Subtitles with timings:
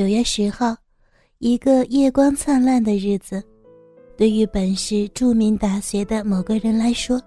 [0.00, 0.74] 九月十号，
[1.40, 3.44] 一个夜光灿烂的日子，
[4.16, 7.20] 对于本市著名大学的某个人来说，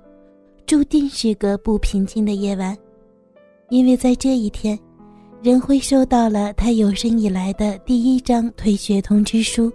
[0.65, 2.75] 注定是个不平静的夜晚，
[3.69, 4.75] 因为在这一天，
[5.43, 9.71] 任辉收到了他有生以来的第一张退学通知书。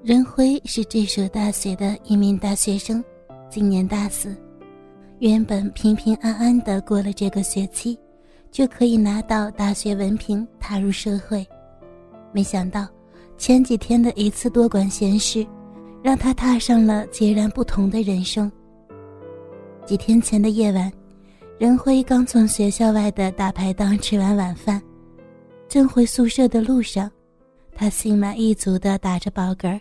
[0.00, 3.02] 任辉是这所大学的一名大学生，
[3.50, 4.32] 今年大四，
[5.18, 7.98] 原本平平安安的过了这个学期，
[8.52, 11.44] 就可以拿到大学文凭，踏入社会。
[12.34, 12.88] 没想到，
[13.38, 15.46] 前几天的一次多管闲事，
[16.02, 18.50] 让他踏上了截然不同的人生。
[19.86, 20.92] 几天前的夜晚，
[21.60, 24.82] 任辉刚从学校外的大排档吃完晚饭，
[25.68, 27.08] 正回宿舍的路上，
[27.72, 29.80] 他心满意足地打着饱嗝，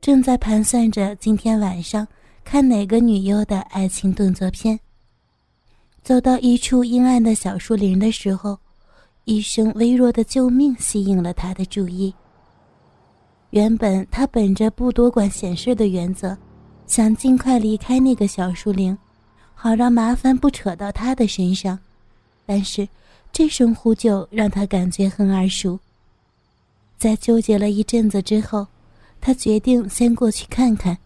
[0.00, 2.04] 正在盘算着今天晚上
[2.42, 4.76] 看哪个女优的爱情动作片。
[6.02, 8.58] 走到一处阴暗的小树林的时候。
[9.26, 12.14] 一声微弱的救命吸引了他的注意。
[13.50, 16.36] 原本他本着不多管闲事的原则，
[16.86, 18.96] 想尽快离开那个小树林，
[19.52, 21.76] 好让麻烦不扯到他的身上。
[22.46, 22.88] 但是
[23.32, 25.76] 这声呼救让他感觉很耳熟。
[26.96, 28.64] 在纠结了一阵子之后，
[29.20, 30.96] 他决定先过去看看。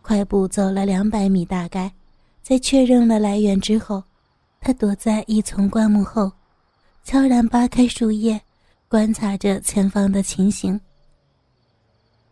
[0.00, 1.90] 快步走了两百米，大概
[2.40, 4.04] 在确认了来源之后，
[4.60, 6.30] 他躲在一丛灌木后。
[7.10, 8.40] 悄然扒开树叶，
[8.86, 10.80] 观察着前方的情形。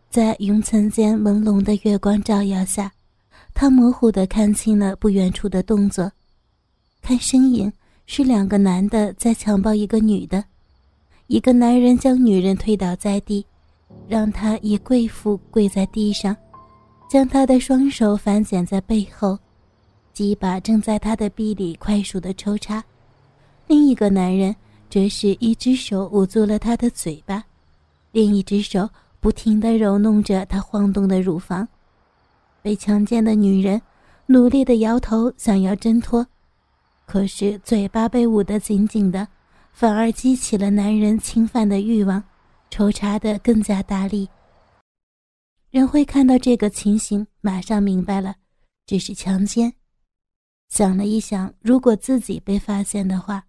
[0.09, 2.89] 在云层间朦胧的月光照耀下，
[3.53, 6.09] 他模糊地看清了不远处的动作。
[7.01, 7.69] 看身影，
[8.05, 10.41] 是两个男的在强暴一个女的。
[11.27, 13.45] 一个男人将女人推倒在地，
[14.07, 16.33] 让她以跪伏跪在地上，
[17.09, 19.37] 将她的双手反剪在背后，
[20.13, 22.81] 鸡巴正在她的臂里快速的抽插。
[23.67, 24.55] 另一个男人
[24.89, 27.43] 则是一只手捂住了她的嘴巴，
[28.11, 31.67] 另一只手不停地揉弄着她晃动的乳房。
[32.61, 33.81] 被强奸的女人
[34.25, 36.25] 努力地摇头，想要挣脱，
[37.05, 39.27] 可是嘴巴被捂得紧紧的，
[39.71, 42.23] 反而激起了男人侵犯的欲望，
[42.69, 44.27] 抽插得更加大力。
[45.71, 48.35] 任辉看到这个情形，马上明白了，
[48.85, 49.71] 这是强奸。
[50.69, 53.45] 想了一想，如果自己被发现的话，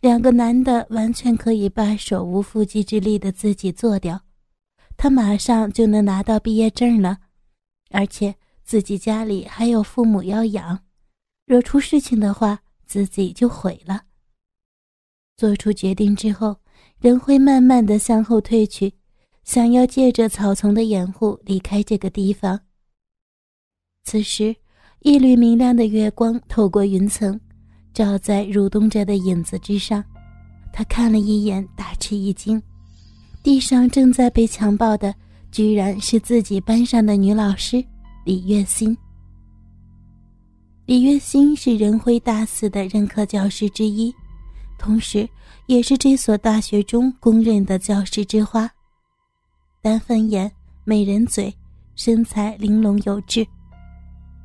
[0.00, 4.22] 两个男的完全可以把手无缚鸡之力的自己做掉，
[4.96, 7.18] 他马上就能拿到毕业证了，
[7.90, 8.34] 而且
[8.64, 10.80] 自己家里还有父母要养，
[11.44, 14.04] 惹出事情的话自己就毁了。
[15.36, 16.56] 做出决定之后，
[16.98, 18.94] 人会慢慢的向后退去，
[19.44, 22.60] 想要借着草丛的掩护离开这个地方。
[24.04, 24.56] 此时，
[25.00, 27.38] 一缕明亮的月光透过云层。
[27.92, 30.02] 照在蠕动着的影子之上，
[30.72, 32.60] 他看了一眼，大吃一惊。
[33.42, 35.14] 地上正在被强暴的，
[35.50, 37.84] 居然是自己班上的女老师
[38.24, 38.96] 李月心。
[40.86, 44.14] 李月心是仁辉大四的任课教师之一，
[44.78, 45.28] 同时
[45.66, 48.70] 也是这所大学中公认的教师之花。
[49.82, 50.50] 丹凤眼，
[50.84, 51.54] 美人嘴，
[51.96, 53.46] 身材玲珑有致。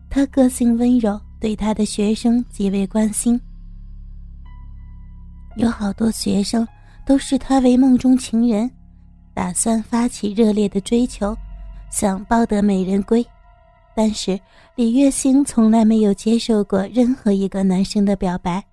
[0.09, 1.19] 她个性温柔。
[1.45, 3.39] 对他的学生极为关心，
[5.57, 6.67] 有好多学生
[7.05, 8.67] 都视他为梦中情人，
[9.31, 11.37] 打算发起热烈的追求，
[11.91, 13.23] 想抱得美人归。
[13.95, 14.39] 但是
[14.73, 18.65] 李月星从来没有接受过任何一个男生的表白，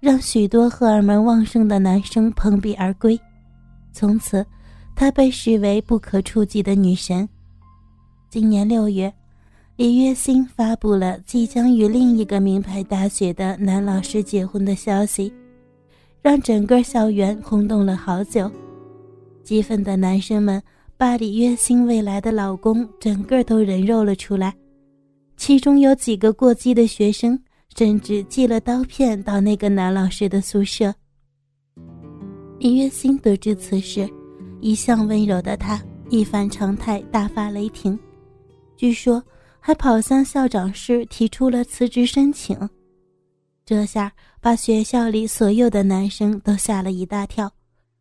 [0.00, 3.16] 让许多荷尔蒙旺盛的男生碰壁而归。
[3.92, 4.44] 从此，
[4.96, 7.28] 她被视为不可触及的女神。
[8.28, 9.14] 今年六月。
[9.76, 15.32] 李月星发布了即将与另一个名牌大学的男老师结婚的消息，
[16.22, 18.48] 让整个校园轰动了好久。
[19.42, 20.62] 激愤的男生们
[20.96, 24.54] 把李月星未来的老公整个都人肉了出来，
[25.36, 27.36] 其中有几个过激的学生
[27.74, 30.94] 甚至寄了刀片到那个男老师的宿舍。
[32.60, 34.08] 李月星得知此事，
[34.60, 37.98] 一向温柔的他一反常态，大发雷霆。
[38.76, 39.20] 据说。
[39.66, 42.68] 还跑向校长室提出了辞职申请，
[43.64, 47.50] 这下把学校里所有的男生都吓了一大跳，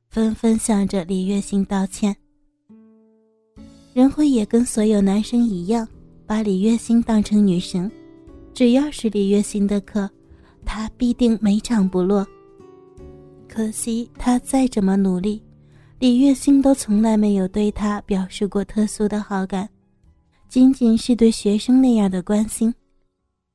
[0.10, 2.13] 纷纷向着李月星道歉。
[3.94, 5.88] 任辉也跟所有男生一样，
[6.25, 7.89] 把李月星当成女神，
[8.54, 10.09] 只要是李月星的课，
[10.66, 12.27] 他必定每场不落。
[13.48, 15.42] 可惜他再怎么努力，
[16.00, 19.69] 李月星都从来没有对他表示过特殊的好感。
[20.54, 22.72] 仅仅是对学生那样的关心，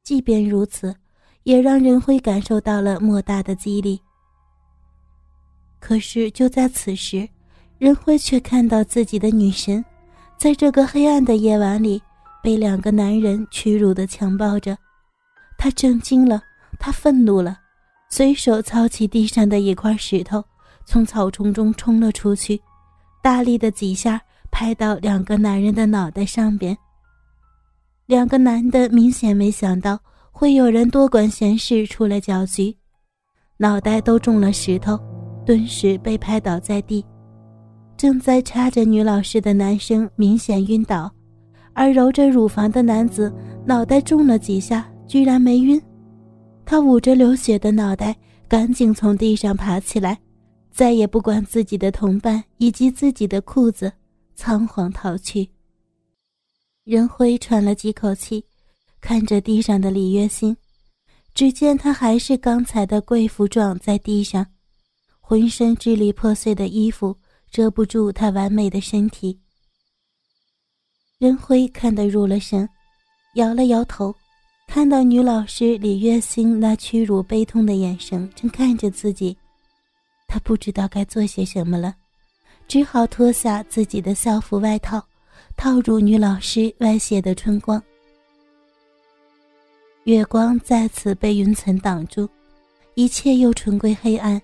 [0.03, 0.93] 即便如此，
[1.45, 4.00] 也让任辉感受到了莫大的激励。
[5.79, 7.29] 可是就在此时，
[7.79, 9.85] 任辉却看到自己的女神，
[10.37, 12.03] 在这个黑暗的夜晚里，
[12.43, 14.77] 被两个男人屈辱的强暴着。
[15.56, 16.43] 他震惊了，
[16.81, 17.61] 他愤怒了，
[18.11, 20.45] 随手操起地上的一块石头，
[20.85, 22.61] 从草丛中冲了出去，
[23.23, 26.77] 大力的几下拍到两个男人的脑袋上边。
[28.08, 30.00] 两个男的明显没想到
[30.31, 32.75] 会有人多管闲事出来搅局，
[33.58, 34.99] 脑袋都中了石头，
[35.44, 37.05] 顿时被拍倒在地。
[37.99, 41.12] 正在插着女老师的男生明显晕倒，
[41.75, 43.31] 而揉着乳房的男子
[43.66, 44.90] 脑袋中了几下。
[45.06, 45.81] 居然没晕，
[46.64, 48.16] 他捂着流血的脑袋，
[48.46, 50.19] 赶紧从地上爬起来，
[50.70, 53.93] 再也不管自己的同伴以及自己的裤子，
[54.34, 55.49] 仓皇逃去。
[56.88, 58.43] 任辉喘了几口气，
[58.99, 60.56] 看着地上的李月心，
[61.35, 64.46] 只见她还是刚才的贵妇状，在地上，
[65.20, 67.14] 浑身支离破碎的衣服
[67.50, 69.38] 遮不住她完美的身体。
[71.19, 72.67] 任辉看得入了神，
[73.35, 74.14] 摇了摇头。
[74.67, 79.37] 看到女老师李月心那屈辱悲痛的眼神正看着自己，
[80.26, 81.94] 他不知道该做些什么了，
[82.67, 85.06] 只好脱下自己的校服外套，
[85.58, 87.82] 套入女老师歪斜的春光。
[90.05, 92.28] 月光再次被云层挡住，
[92.94, 94.40] 一切又重归黑暗。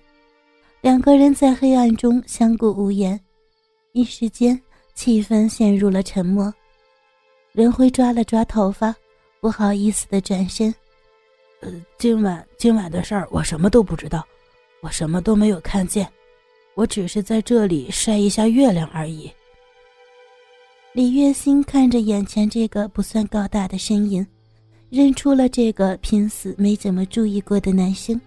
[0.81, 3.17] 两个人在黑暗中相顾无言，
[3.93, 4.61] 一时间
[4.93, 6.53] 气氛陷入了沉默。
[7.53, 8.93] 任辉抓了抓头发。
[9.39, 10.73] 不好意思的转身，
[11.61, 14.25] 呃，今晚今晚的事儿我什么都不知道，
[14.81, 16.11] 我什么都没有看见，
[16.73, 19.31] 我只是在这里晒一下月亮而已。
[20.95, 24.25] 李月心看着眼前这个不算高大的身影，
[24.89, 28.19] 认出了这个平时没怎么注意过的男生，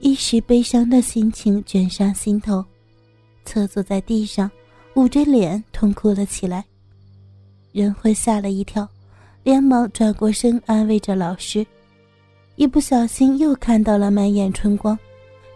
[0.00, 2.64] 一时悲伤的心情卷上心头，
[3.44, 4.50] 侧坐在地上，
[4.96, 6.64] 捂着脸痛哭了起来。
[7.70, 8.86] 任辉吓了一跳。
[9.44, 11.64] 连忙转过身安慰着老师，
[12.56, 14.98] 一不小心又看到了满眼春光，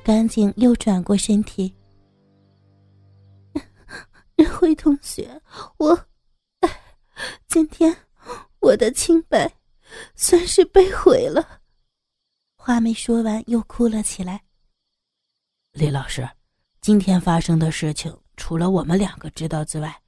[0.04, 1.74] 赶紧又转过身体。
[4.36, 5.28] 任辉同学，
[5.78, 5.98] 我，
[7.48, 7.96] 今天
[8.60, 9.52] 我的清白
[10.14, 11.60] 算是被毁了。
[12.56, 14.42] 话没说完，又哭了起来。
[15.72, 16.28] 李老师，
[16.80, 20.00] 今天发生的事情，除了我们两个知道之外，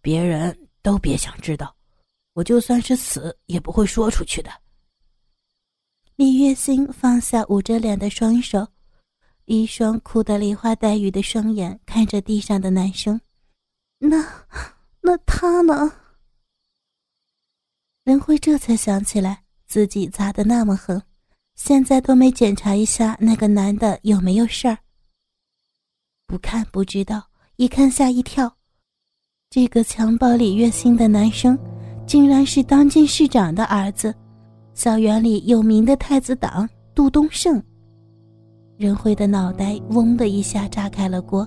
[0.00, 1.74] 别人都别想知道。
[2.34, 4.50] 我就算是死，也不会说出去的。
[6.16, 8.66] 李月心放下捂着脸的双手，
[9.44, 13.20] 一双哭得梨花带雨的双眼看着地上的男生。
[13.98, 14.24] 那，
[15.00, 15.97] 那他呢？
[18.50, 21.02] 这才想起来，自己砸的那么狠，
[21.54, 24.78] 现在都没检查一下那个男的有没有事儿。
[26.26, 27.22] 不看不知道，
[27.56, 28.50] 一看吓一跳。
[29.50, 31.58] 这个强暴李月心的男生。
[32.06, 34.14] 竟然是当今市长的儿子，
[34.72, 37.62] 校园里有名的太子党杜东胜。
[38.78, 41.46] 任辉的脑袋嗡的一下炸开了锅，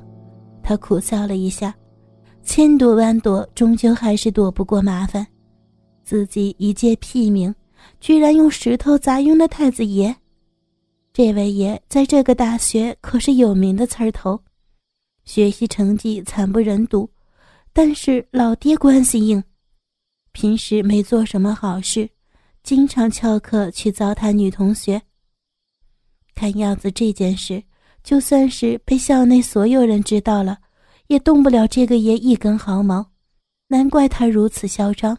[0.61, 1.73] 他苦笑了一下，
[2.43, 5.25] 千躲万躲，终究还是躲不过麻烦。
[6.11, 7.55] 自己一介屁民，
[8.01, 10.13] 居然用石头砸晕了太子爷。
[11.13, 14.37] 这位爷在这个大学可是有名的刺儿头，
[15.23, 17.09] 学习成绩惨不忍睹，
[17.71, 19.41] 但是老爹关系硬。
[20.33, 22.09] 平时没做什么好事，
[22.61, 25.01] 经常翘课去糟蹋女同学。
[26.35, 27.63] 看样子这件事，
[28.03, 30.57] 就算是被校内所有人知道了，
[31.07, 33.11] 也动不了这个爷一根毫毛。
[33.69, 35.17] 难怪他如此嚣张。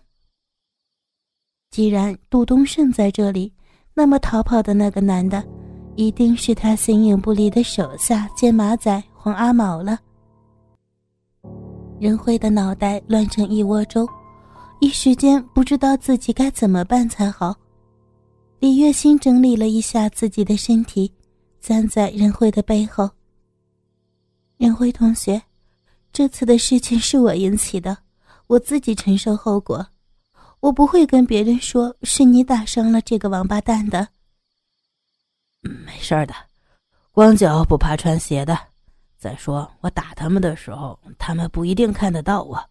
[1.73, 3.50] 既然杜东胜在这里，
[3.95, 5.43] 那么逃跑的那个男的，
[5.97, 9.99] 一定是他形影不离的手下兼马仔黄阿毛了。
[11.99, 14.07] 任辉的脑袋乱成一窝粥。
[14.81, 17.57] 一时间不知道自己该怎么办才好。
[18.59, 21.11] 李月心整理了一下自己的身体，
[21.59, 23.09] 站在任辉的背后。
[24.59, 25.41] 任辉同学，
[26.12, 27.97] 这次的事情是我引起的，
[28.49, 29.87] 我自己承受后果，
[30.62, 34.07] 我不会跟别人说是你打伤了这个王八蛋的。
[35.61, 36.33] 没事的，
[37.11, 38.57] 光脚不怕穿鞋的。
[39.19, 42.64] 再说我打他们的时候，他们不一定看得到我，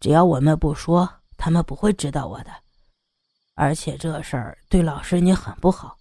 [0.00, 1.08] 只要我们不说。
[1.42, 2.50] 他们不会知道我的，
[3.54, 5.96] 而且这事儿对老师你很不好，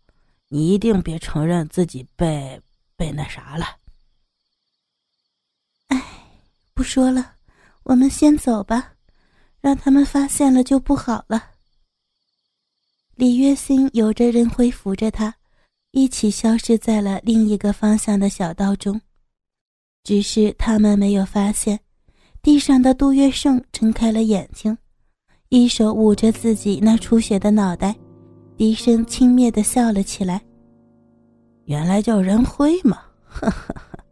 [0.49, 2.59] 你一定别承认自己被
[2.97, 3.77] 被那啥了。
[5.87, 6.03] 哎，
[6.73, 7.35] 不说了，
[7.83, 8.91] 我们先走吧，
[9.61, 11.43] 让他们发现了就不好了。
[13.15, 15.35] 李月心有着任辉扶着他，
[15.91, 18.99] 一起消失在了另一个方向的小道中。
[20.03, 21.79] 只是他们没有发现，
[22.41, 24.77] 地上的杜月笙睁开了眼睛，
[25.49, 27.93] 一手捂着自己那出血的脑袋，
[28.55, 30.41] 低声轻蔑地笑了起来。
[31.65, 32.97] 原来叫任辉嘛，
[33.27, 34.03] 哈哈哈。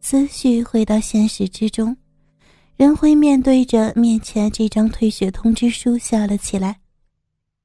[0.00, 1.94] 思绪回到现实之中，
[2.76, 6.78] 任辉面对着面前这张退学通知书笑了起来。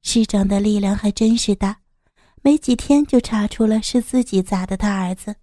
[0.03, 1.77] 市长的力量还真是大，
[2.41, 5.35] 没几天就查出了是自己砸的他儿子。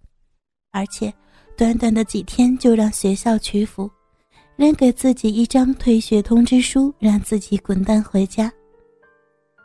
[0.71, 1.13] 而且，
[1.55, 3.89] 短短的几天就让学校屈服，
[4.55, 8.51] 扔给自己一张退学通知书，让自己滚蛋回家。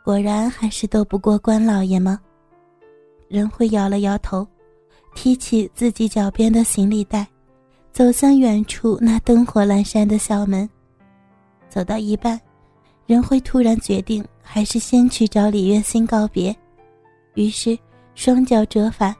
[0.03, 2.21] 果然还是斗不过关老爷吗？
[3.27, 4.47] 任辉摇了摇头，
[5.15, 7.27] 提起自己脚边的行李袋，
[7.95, 10.69] 走向远处那灯火阑珊的校门。
[11.69, 12.37] 走到一半，
[13.05, 16.53] 任辉突然决定，还是先去找李月心告别。
[17.35, 17.79] 于是，
[18.13, 19.15] 双脚折返。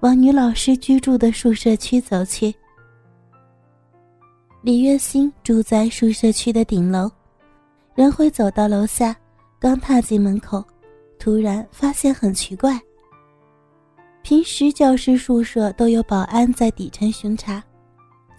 [0.00, 2.54] 往女老师居住的宿舍区走去。
[4.60, 7.10] 李月心住在宿舍区的顶楼，
[7.94, 9.16] 任辉走到楼下，
[9.58, 10.62] 刚踏进门口，
[11.18, 12.78] 突然发现很奇怪。
[14.22, 17.62] 平时教师宿舍都有保安在底层巡查，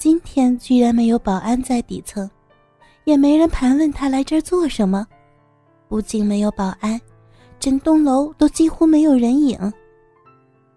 [0.01, 2.27] 今天居然没有保安在底层，
[3.03, 5.05] 也没人盘问他来这儿做什么。
[5.87, 6.99] 不仅没有保安，
[7.59, 9.55] 整栋楼都几乎没有人影。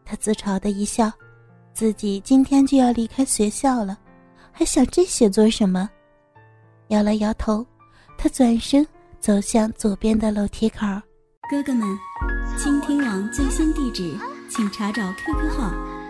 [0.04, 1.10] 他自嘲的一笑，
[1.72, 3.96] 自己今天就要离开学校了，
[4.52, 5.88] 还想这些做什么？
[6.88, 7.66] 摇了摇头，
[8.18, 8.86] 他转身
[9.20, 10.80] 走向左边的楼梯口。
[11.48, 11.88] 哥哥们，
[12.58, 14.14] 倾听网最新地址，
[14.50, 15.72] 请查找 QQ 号